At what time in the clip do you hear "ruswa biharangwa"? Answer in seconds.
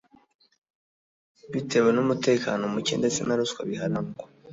3.39-4.25